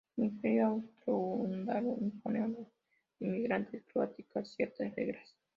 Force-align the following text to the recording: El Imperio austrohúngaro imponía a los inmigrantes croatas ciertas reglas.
El 0.17 0.23
Imperio 0.25 0.65
austrohúngaro 0.65 1.95
imponía 2.01 2.45
a 2.45 2.47
los 2.47 2.67
inmigrantes 3.19 3.85
croatas 3.85 4.49
ciertas 4.51 4.95
reglas. 4.95 5.37